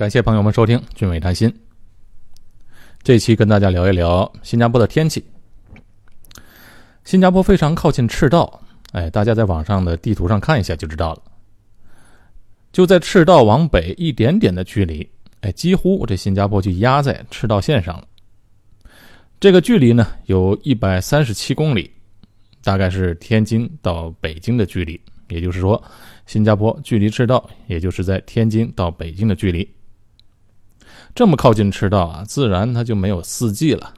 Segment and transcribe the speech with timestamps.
[0.00, 1.46] 感谢朋友们收听《俊伟谈心》。
[3.02, 5.22] 这期跟大家聊一聊新加坡的天气。
[7.04, 11.22] 新加坡非常靠近赤道，哎，大家在网上的地图上看一下就知道了。
[12.72, 15.06] 就在赤道往北一点点的距离，
[15.42, 18.08] 哎，几乎这新加坡就压在赤道线上了。
[19.38, 21.90] 这个距离呢，有一百三十七公里，
[22.64, 24.98] 大概是天津到北京的距离。
[25.28, 25.84] 也就是说，
[26.24, 29.70] 新加坡距离赤道，也就是在天津到北京的距离。
[31.14, 33.94] 这么靠近赤道啊，自然它就没有四季了。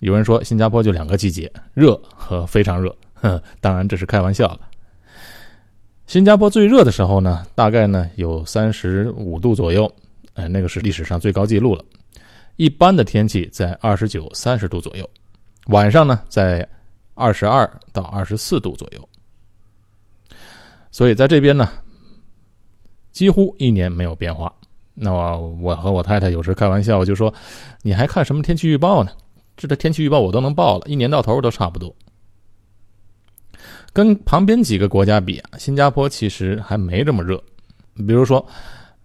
[0.00, 2.94] 有人说新加坡就两个季节，热和非常热。
[3.14, 4.60] 哼， 当然这是开玩笑了。
[6.06, 9.90] 新加坡最热的时候呢，大概呢有三十五度左右，
[10.34, 11.84] 哎，那个是历史上最高纪录了。
[12.56, 15.08] 一般的天气在二十九、三十度左右，
[15.66, 16.66] 晚上呢在
[17.14, 19.08] 二十二到二十四度左右。
[20.90, 21.68] 所以在这边呢，
[23.12, 24.52] 几乎一年没有变化。
[25.00, 27.32] 那我我和我太太有时开玩笑，就说
[27.82, 29.12] ：“你还看什么天气预报呢？
[29.56, 31.94] 这的天气预报我都能报了，一年到头都差不多。”
[33.92, 37.42] 跟旁边几个国家比啊，新加坡其实还没这么热。
[37.94, 38.44] 比如说，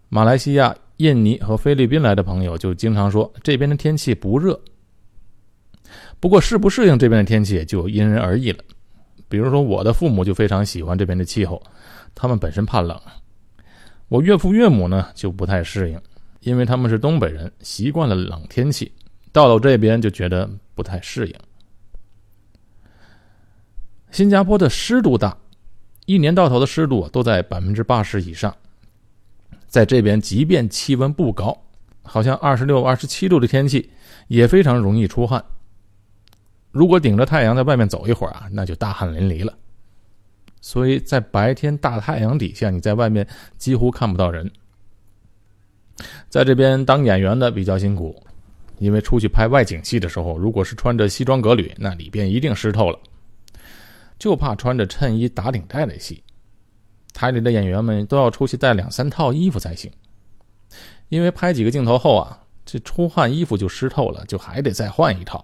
[0.10, 4.60] 马来西亚、印尼和菲律宾来的朋友就经常说这边的天气不热。
[6.20, 8.64] 不过适不适应这边的天气就因人而异了。
[9.30, 11.62] 比如说，我的父母就非常喜欢这边的气候，
[12.14, 13.00] 他们本身怕冷。
[14.14, 16.00] 我岳父岳母呢就不太适应，
[16.42, 18.92] 因为他们是东北人，习惯了冷天气，
[19.32, 21.34] 到了这边就觉得不太适应。
[24.12, 25.36] 新加坡的湿度大，
[26.06, 28.56] 一年到头的湿度都在百分之八十以上，
[29.66, 31.64] 在这边即便气温不高，
[32.04, 33.90] 好像二十六、二十七度的天气，
[34.28, 35.44] 也非常容易出汗。
[36.70, 39.58] 如果顶着太阳在外面走一会儿啊，那就大汗淋漓了。
[40.64, 44.50] 所以在白天大太阳底下，你在外面几乎看不到人。
[46.30, 48.16] 在这边当演员的比较辛苦，
[48.80, 52.98] 因为出去拍外景戏的时候，如果是穿着西装革履，那里边一定湿透了。
[54.18, 56.24] 就怕穿着衬衣打领带的戏，
[57.14, 59.92] 台里的演员们都要出去带两三套衣服才行。
[61.10, 65.44] 因为拍几个镜头后啊，这出汗衣服就湿透了，就还得再换一套。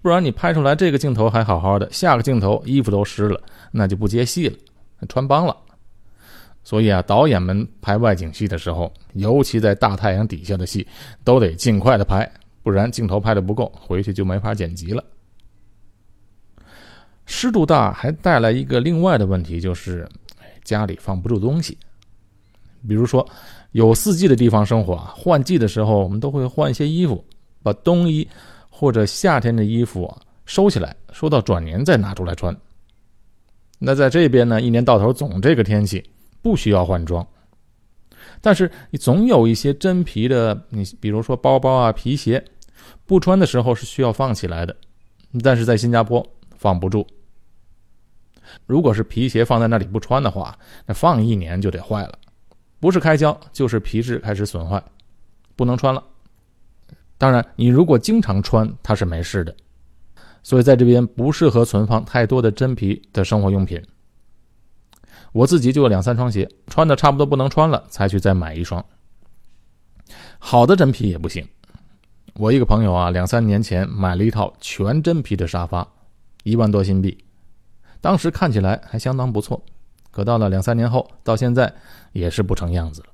[0.00, 3.40] 不然你拍出来这个镜头还好好的，下个镜头衣服都湿了，
[3.72, 4.56] 那就不接戏了，
[5.08, 5.56] 穿帮了。
[6.62, 10.86] 所以啊，导演们拍外景戏的时候，尤其在大太阳底下的戏，
[11.24, 12.30] 都得尽快的拍，
[12.62, 15.02] 不然镜头拍的不够，回去就没法剪辑了。
[17.26, 20.08] 湿度大还带来一个另外的问题，就是
[20.62, 21.76] 家里放不住东西。
[22.86, 23.28] 比如说
[23.72, 27.24] 有四季的地方生活啊，换季的时候我们都会换一些衣服，
[27.62, 28.28] 把冬衣。
[28.78, 30.16] 或者夏天的衣服，
[30.46, 32.56] 收起来，收到转年再拿出来穿。
[33.80, 36.08] 那在这边呢，一年到头总这个天气，
[36.42, 37.26] 不需要换装。
[38.40, 42.44] 但是你总有一些真皮的，你比如说包包啊、皮鞋，
[43.04, 44.76] 不穿的时候是需要放起来的。
[45.42, 46.24] 但是在新加坡
[46.56, 47.04] 放不住。
[48.64, 50.56] 如果是皮鞋放在那里不穿的话，
[50.86, 52.16] 那放一年就得坏了，
[52.78, 54.80] 不是开胶就是皮质开始损坏，
[55.56, 56.00] 不能穿了。
[57.18, 59.54] 当然，你如果经常穿，它是没事的。
[60.42, 63.82] 所以在这边不适合存放太多的真皮的生活用品。
[65.32, 68.82] 我自己就有两三双鞋，穿的差不多不能穿了，才去再买一双。
[70.38, 71.46] 好的真皮也不行。
[72.34, 75.86] 我一个朋友啊，两三年前买了一套全真皮的沙发，
[76.44, 77.18] 一万多新币，
[78.00, 79.60] 当时看起来还相当不错，
[80.12, 81.74] 可到了两三年后，到现在
[82.12, 83.08] 也是不成样子了。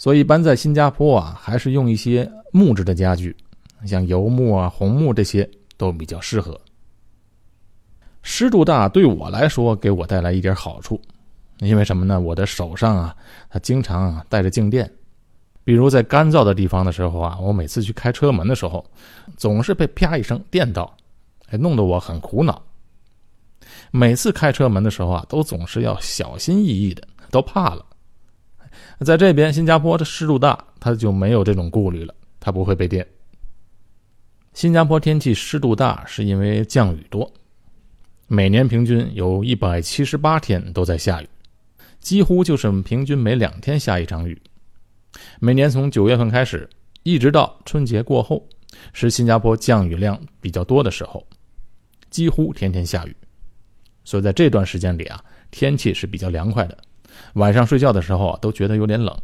[0.00, 3.36] 所以，一般在新加坡啊，还是用一些木质的家具，
[3.84, 5.46] 像油木啊、红木这些
[5.76, 6.58] 都比较适合。
[8.22, 10.98] 湿度大对我来说，给我带来一点好处，
[11.58, 12.18] 因为什么呢？
[12.18, 13.14] 我的手上啊，
[13.50, 14.90] 它经常啊带着静电，
[15.64, 18.82] 比如在干燥的地方的时候啊，我每次去开车门的时候，
[19.36, 20.96] 总是被啪一声电到，
[21.50, 22.62] 哎，弄得我很苦恼。
[23.90, 27.84] 每次开车门的时候啊，都总是要小心翼翼的，都怕了。
[29.04, 33.06] 在这边，新加坡的湿度大，它就没有这种顾虑了，它不会被电。
[34.52, 37.32] 新加坡天气湿度大，是因为降雨多，
[38.26, 41.28] 每年平均有一百七十八天都在下雨，
[42.00, 44.40] 几乎就是平均每两天下一场雨。
[45.38, 46.68] 每年从九月份开始，
[47.02, 48.46] 一直到春节过后，
[48.92, 51.26] 是新加坡降雨量比较多的时候，
[52.10, 53.16] 几乎天天下雨，
[54.04, 56.76] 所以在这段时间里啊，天气是比较凉快的。
[57.34, 59.16] 晚上睡觉的时候啊，都觉得有点冷。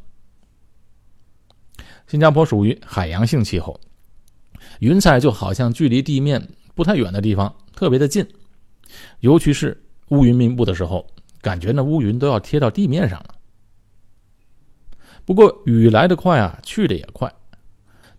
[2.07, 3.81] 新加坡属于海洋性气候，
[4.81, 8.27] 云彩就好像距离地面不太远的地方特别的近，
[9.21, 11.07] 尤其是乌云密布的时候，
[11.41, 13.35] 感觉那乌云都要贴到地面上了。
[15.25, 17.33] 不过雨来得快啊，去的也快。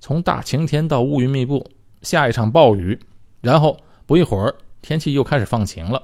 [0.01, 1.65] 从大晴天到乌云密布，
[2.01, 2.99] 下一场暴雨，
[3.39, 6.03] 然后不一会儿天气又开始放晴了。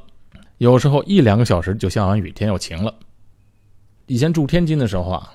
[0.60, 2.96] 有时候一两个小时就下完雨，天又晴了。
[4.14, 5.34] 以前住天津的时候啊，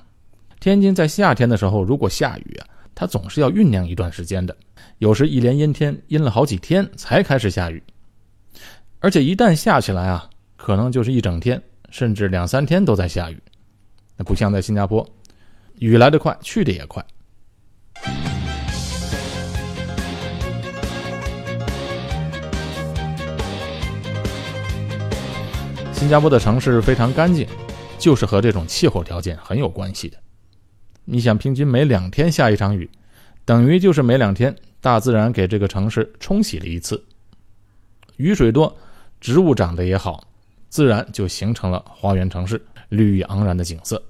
[0.61, 2.65] 天津在夏天的时候如果下雨啊，
[2.95, 4.55] 它总是要酝酿一段时间的，
[4.99, 7.83] 有时一连阴天阴了好几天才开始下雨，
[8.99, 13.37] 而且一旦下起来啊，可能就是一整天，甚至两三天都在下雨。
[14.15, 15.05] 那不像在新加坡。
[15.79, 17.05] 雨来得快，去的也快。
[25.91, 27.45] 新加坡的城市非常干净，
[27.99, 30.17] 就是和这种气候条件很有关系的。
[31.05, 32.89] 你想，平均每两天下一场雨，
[33.45, 37.03] 等于就是每两天大自然给这个城市冲洗了一次。
[38.17, 38.75] 雨水多，
[39.19, 40.23] 植物长得也好，
[40.69, 44.01] 自然就形成了花园城市、绿意盎然的景色。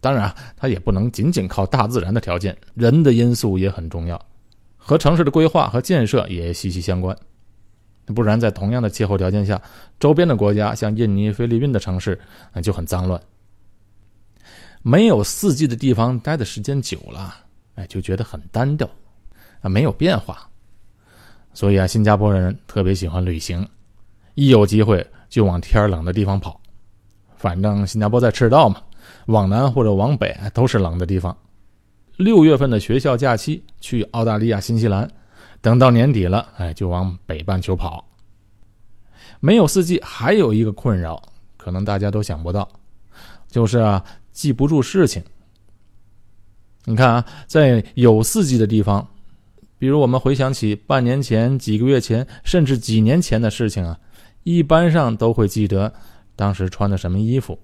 [0.00, 4.20] 当然，它也不能仅仅靠大自然的条件，人的因素也很重要，
[4.76, 7.16] 和城市的规划和建设也息息相关。
[8.14, 9.60] 不然，在同样的气候条件下，
[10.00, 12.18] 周边的国家像印尼、菲律宾的城市
[12.52, 13.20] 那就很脏乱。
[14.82, 17.34] 没有四季的地方待的时间久了，
[17.74, 18.88] 哎，就觉得很单调，
[19.60, 20.48] 啊，没有变化。
[21.52, 23.66] 所以啊，新加坡人特别喜欢旅行，
[24.34, 26.60] 一有机会就往天冷的地方跑。
[27.36, 28.82] 反正新加坡在赤道嘛。
[29.26, 31.36] 往南或者往北都是冷的地方。
[32.16, 35.08] 六月份的学校假期去澳大利亚、新西兰，
[35.60, 38.04] 等到年底了，哎，就往北半球跑。
[39.40, 41.22] 没有四季，还有一个困扰，
[41.56, 42.68] 可能大家都想不到，
[43.48, 45.22] 就是啊，记不住事情。
[46.84, 49.06] 你看啊，在有四季的地方，
[49.78, 53.98] 比如我们回想起半年前、几个月前，甚至几年前的事情啊，
[54.42, 55.92] 一般上都会记得
[56.34, 57.58] 当时穿的什么衣服。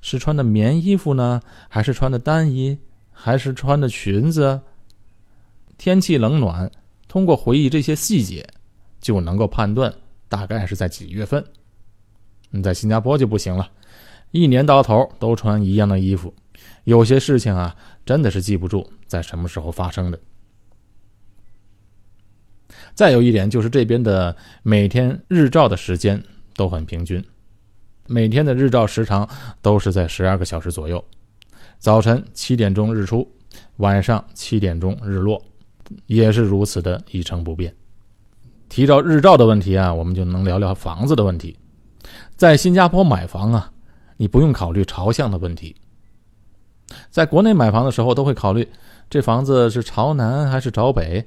[0.00, 2.78] 是穿的棉衣服呢，还是穿的单衣，
[3.10, 4.60] 还是穿的裙子？
[5.76, 6.70] 天气冷暖，
[7.12, 8.42] 通过回忆这些细节，
[8.98, 9.92] 就能够判断
[10.30, 11.44] 大概是在几月份。
[12.48, 13.70] 你在新加坡就不行了，
[14.30, 16.34] 一年到头都穿一样的衣服，
[16.84, 17.76] 有些事情啊，
[18.06, 20.18] 真的是记不住在什么时候发生的。
[22.94, 26.24] 再有一点就是这边的每天日照的时间
[26.56, 27.22] 都很平均。
[28.06, 29.28] 每天的日照时长
[29.60, 31.04] 都是在十二个小时左右，
[31.78, 33.30] 早晨七点钟日出，
[33.76, 35.44] 晚上七点钟日落，
[36.06, 37.74] 也是如此的一成不变。
[38.68, 41.56] 提到日照的问题啊，我们就能聊聊房子的问题。
[42.36, 43.70] 在新加坡买房啊，
[44.16, 45.76] 你不用考虑朝向的问题。
[47.10, 48.66] 在国内买房的时候，都会考虑
[49.08, 51.26] 这房子是朝南还是朝北。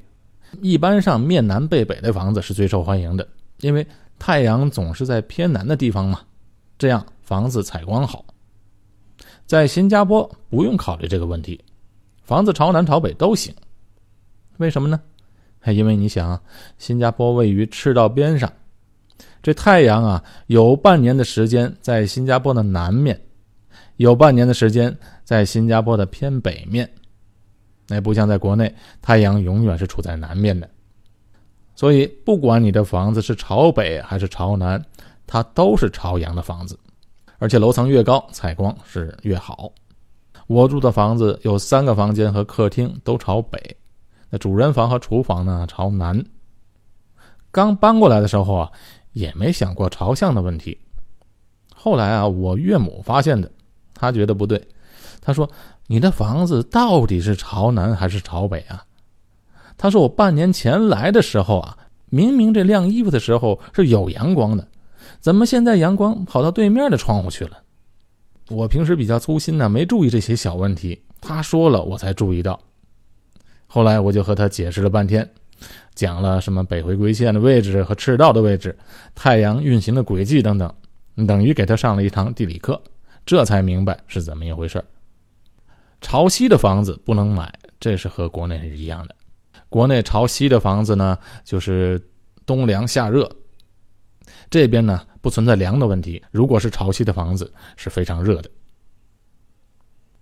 [0.62, 3.28] 一般上面南背北的房子是最受欢迎的，
[3.62, 3.86] 因为
[4.18, 6.22] 太阳总是在偏南的地方嘛。
[6.78, 8.26] 这样房子采光好，
[9.46, 11.64] 在新加坡不用考虑这个问题，
[12.24, 13.54] 房子朝南朝北都行。
[14.58, 15.02] 为什么呢？
[15.68, 16.40] 因为你想，
[16.78, 18.52] 新加坡位于赤道边上，
[19.42, 23.20] 这太阳啊，有半年的时间在新加坡的南面，
[23.98, 26.90] 有半年的时间在新加坡的偏北面。
[27.88, 30.70] 那不像在国内，太阳永远是处在南面的，
[31.76, 34.84] 所以不管你的房子是朝北还是朝南。
[35.28, 36.78] 它都是朝阳的房子，
[37.40, 39.72] 而且楼层越高，采光是越好。
[40.46, 43.60] 我住的房子有三个房间和客厅都朝北，
[44.30, 46.24] 那主人房和厨房呢朝南。
[47.52, 48.72] 刚搬过来的时候啊，
[49.14, 50.78] 也没想过朝向的问题。
[51.74, 53.50] 后来啊，我岳母发现的，
[53.94, 54.62] 她觉得不对，
[55.22, 55.50] 她说
[55.88, 58.84] ：“你的房子到底是朝南还是朝北啊？”
[59.78, 61.78] 他说：“我半年前来的时候啊，
[62.10, 64.68] 明明这晾衣服的时候是有阳光的。”
[65.22, 67.58] 怎么现在阳光跑到对面的窗户去了？
[68.50, 71.02] 我平时比较粗心呢，没注意这些小问题。
[71.22, 72.60] 他说了，我才注意到。
[73.76, 75.30] 后来我就和他解释了半天，
[75.96, 78.74] 讲了什么北回归线的位置和赤道的位置、
[79.14, 80.74] 太阳运行的轨迹等等，
[81.28, 82.82] 等于给他上了一堂地理课，
[83.26, 84.82] 这才明白是怎么一回事
[86.00, 89.16] 朝西的房子不能买，这是和国内是一样的。
[89.68, 92.02] 国内朝西的房子呢，就是
[92.46, 93.30] 冬凉夏热。
[94.50, 98.50] 这边呢不存在凉的问题，如果是潮汐的房子是非常热的。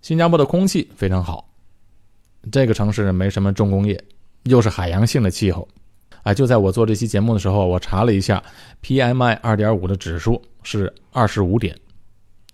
[0.02, 1.53] 新加坡的空气非常好，
[2.52, 4.02] 这个城市没什么重工业，
[4.44, 5.66] 又是海洋性的气候，
[6.22, 8.42] 啊，就在我做这期节目的时候，我查了一下
[8.82, 11.78] ，PMI 二点五的指数是二十五点，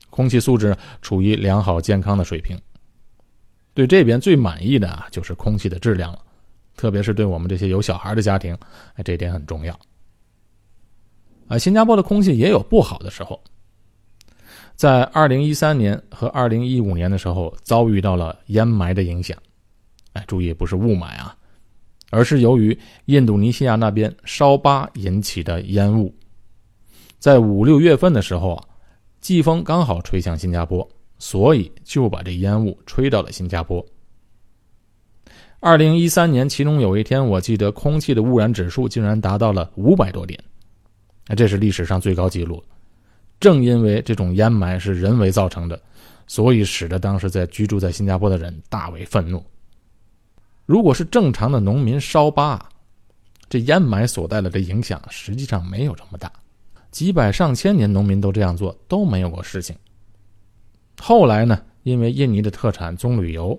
[0.09, 2.57] 空气素质处于良好健康的水平。
[3.73, 6.19] 对这边最满意的啊就是空气的质量了，
[6.77, 8.57] 特别是对我们这些有小孩的家庭，
[8.95, 9.79] 哎，这点很重要。
[11.49, 13.41] 啊，新加坡的空气也有不好的时候。
[14.77, 19.37] 在二零一三年和二零一五年的时候遭遇到了烟霾的影响。
[20.27, 21.37] 注意不是雾霾啊，
[22.11, 26.15] 而是由于印度尼西亚那边烧疤引起的烟雾。
[27.19, 28.65] 在五六月份的时候啊，
[29.21, 33.85] 季风刚好吹向新加坡，所以就把这烟雾吹到了新加坡。
[35.61, 40.43] 二零一三年，其中有一天，我记得空气的污染指数竟然达到了五百多点，
[41.37, 42.65] 这是历史上最高纪录。
[43.39, 45.79] 正因为这种烟霾是人为造成的，
[46.27, 49.45] 所以使得当时在居住在新加坡的人大为愤怒。
[50.71, 52.57] 如果是正常的农民烧疤，
[53.49, 56.31] 这烟霾所带来的影响实际上没有这么大。
[56.93, 59.75] 几百上千年农民都这样做都没有过事情。
[61.01, 63.59] 后来呢，因为印尼的特产棕榈油。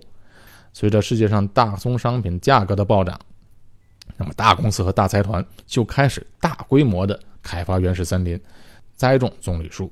[0.72, 3.20] 随着世界上大宗商品价格的暴涨，
[4.16, 8.40] 那么大公司和大财团就开始大规模的开发原始森林，
[8.96, 9.92] 栽种棕榈树。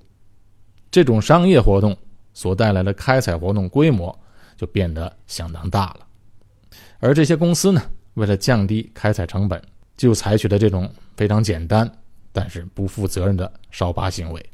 [0.90, 1.94] 这种商业活动
[2.34, 4.18] 所带来的开采活动规模
[4.56, 6.08] 就变得相当大了。
[7.00, 7.82] 而这些公司呢，
[8.14, 9.62] 为了降低开采成本，
[9.98, 11.90] 就采取了这种非常简单
[12.32, 14.50] 但是不负责任的烧疤行为。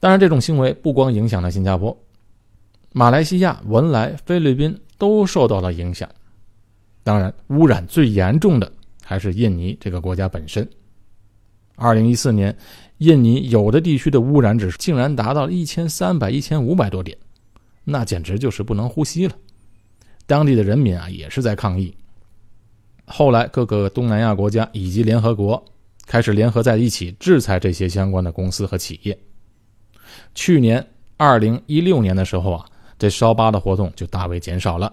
[0.00, 1.96] 当然，这种行为不光影响了新加坡、
[2.92, 4.78] 马来西亚、文莱、菲律宾。
[4.96, 6.08] 都受到了影响，
[7.02, 10.66] 当然，污染最严重的还是印尼这个国家本身。
[11.74, 12.56] 二零一四年，
[12.98, 17.18] 印尼有的地区的污染指数竟然达到了一千三百、一千五百多点，
[17.82, 19.34] 那简直就是不能呼吸了。
[20.26, 21.96] 当地的人民啊，也是在抗议。
[23.06, 25.64] 后来，各个东南亚国家以及联合国
[26.06, 29.18] 开始联合在一起制裁这些相关的公司和企业。
[30.34, 32.66] 去年二零一六年的时候啊。
[32.96, 34.90] 这烧疤的活动就大为减少了，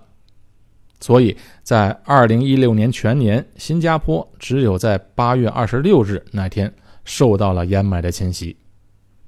[1.00, 6.73] 所以在二零一六年全年，新加坡只有在八月二十六日那天
[7.05, 8.57] 受到了烟霾的侵袭，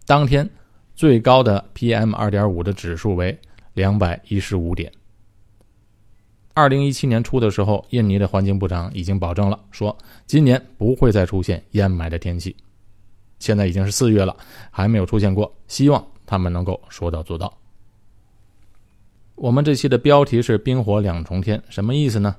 [0.08, 0.50] 当天
[0.96, 3.40] 最高的 PM 二点五的指数为
[3.76, 4.92] 两百一十五点。
[6.56, 12.56] 二零一七年初的时候，印尼的环境部长已经保证了，说今年不会再出现烟霾的天气。
[13.40, 14.38] 现在已经是四月了，
[14.70, 17.52] 还没有出现过，希望他们能够说到做到。
[19.36, 22.36] 我们这期的标题是“冰火两重天”，什么意思呢？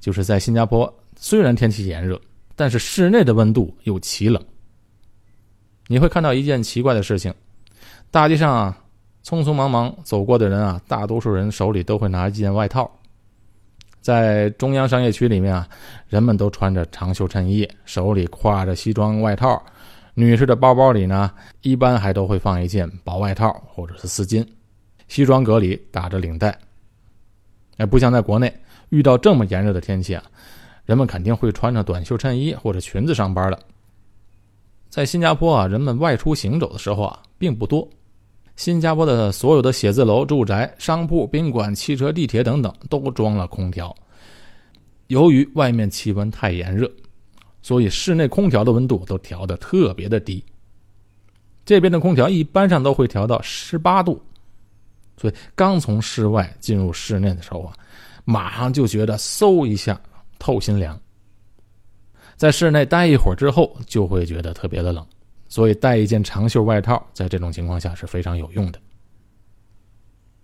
[0.00, 2.20] 就是在新加坡，虽然天气炎热，
[2.56, 4.44] 但是室内的温度又奇冷。
[5.86, 7.32] 你会看到一件奇怪的事情：
[8.10, 8.84] 大街上啊，
[9.24, 12.90] 匆匆忙忙走过的人啊，大多数人手里都会拿一件外套。
[14.04, 15.66] 在中央商业区里面啊，
[16.10, 19.60] 人们都穿着长袖衬衣，手里挎着西装外套。
[20.12, 21.32] 女士的包包里呢，
[21.62, 24.46] 一般还都会放一件薄外套或者是丝巾。
[25.08, 26.54] 西装革履，打着领带，
[27.78, 28.54] 哎，不像在国内
[28.90, 30.22] 遇到这么炎热的天气啊，
[30.84, 33.58] 人们肯定会穿着短袖衬衣或者裙子上班的。
[34.90, 37.88] 在新加坡啊，人们外出行走的时候啊，并不多。
[38.56, 43.94] 新加坡的所有的写字楼、住宅、商铺、宾馆、汽车、地铁等等，都装了空调。
[45.08, 46.90] 由于外面气温太炎热，
[47.62, 50.42] 所以室内空调的温度都调得特别的低。
[51.64, 54.22] 这边的空调一般上都会调到十八度。
[55.16, 57.72] 所以刚从室外进入室内的时候啊，
[58.24, 60.00] 马上就觉得嗖一下
[60.38, 60.98] 透心凉。
[62.36, 65.06] 在室内待一会儿之后，就会觉得特别的冷，
[65.54, 68.80] 所以带一件长袖外套，在这种情况下是非常有用的。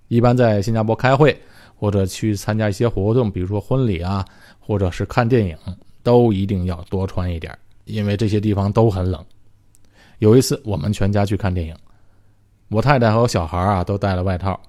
[0.06, 1.36] 一般在新加坡开会
[1.74, 4.24] 或者去参加一些活动，比如说婚礼啊，
[4.60, 5.58] 或者是看电影，
[6.04, 9.20] 都一定要多穿一点，因为这些地方都很冷。
[10.20, 11.74] 有一次我们全家去看电影。
[12.68, 14.60] 我太太和我小孩啊都带了外套，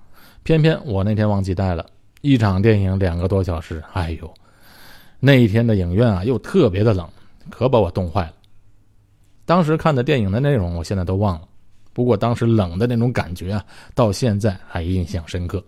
[0.42, 1.86] 偏偏我那天忘记带了。
[2.22, 4.34] 一场电影两个多小时，哎呦，
[5.20, 7.08] 那一天的影院啊又特别的冷，
[7.52, 8.34] 可把我冻坏了。
[9.52, 11.46] 当时看的电影的内容我现在都忘了，
[11.92, 15.62] 不过当时冷的那种感觉啊，到现在还印象深刻。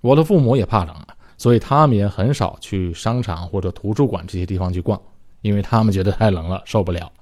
[0.00, 5.00] 我的父母也怕冷啊，所以他们也很少去商场或者图书馆这些地方去逛，
[5.42, 7.12] 因为他们觉得太冷了，受不了。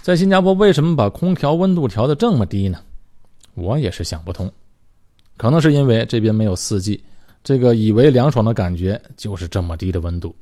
[0.00, 2.80] 在新加坡，为什么把空调温度调得这么低呢？
[3.52, 4.50] 我也是想不通。
[5.36, 7.04] 可能是因为这边没有四季，
[7.44, 10.34] 这个以为凉爽的感觉就是这么低的温度。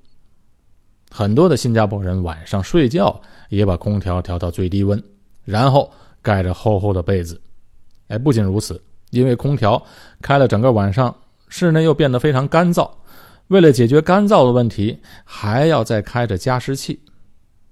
[1.10, 5.02] 很多的新加坡人晚上睡觉也把空调调到最低温，
[5.44, 5.90] 然后
[6.22, 7.40] 盖着厚厚的被子。
[8.08, 9.82] 哎，不仅如此，因为空调
[10.20, 11.14] 开了整个晚上，
[11.48, 12.90] 室内又变得非常干燥。
[13.48, 17.00] 为了解决干燥的问题，还要再开着加湿器。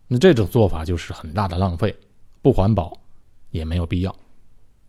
[0.08, 1.94] 那这种做法就是很大的浪费，
[2.40, 2.96] 不环保，
[3.50, 4.16] 也没有必要。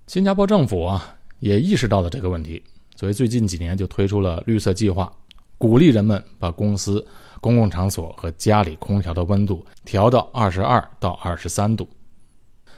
[0.07, 2.63] 新加坡政府啊也意识到了这个问题，
[2.95, 5.11] 所以最近几年就推出了绿色计划，
[5.57, 7.05] 鼓励人们把公司、
[7.41, 11.87] 公共场所和家里空调的温度调到二十二到二十三度。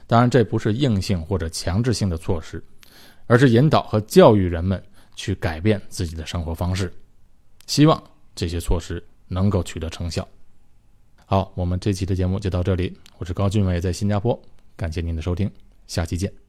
[0.07, 2.63] 当然，这不是硬性或者强制性的措施，
[3.27, 4.81] 而是引导和教育人们
[5.15, 6.91] 去改变自己的生活方式。
[7.67, 8.01] 希望
[8.33, 10.27] 这些措施能够取得成效。
[11.25, 12.97] 好，我们这期的节目就到这里。
[13.19, 14.41] 我是高俊伟，在新加坡，
[14.75, 15.51] 感谢您的收听，
[15.85, 16.48] 下期见。